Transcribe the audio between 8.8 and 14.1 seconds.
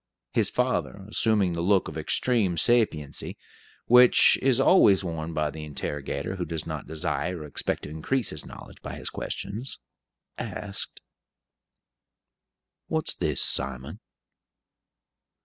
by his questions, asked: "What's this, Simon?"